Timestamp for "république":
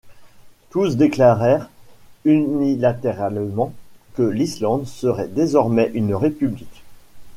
6.15-6.81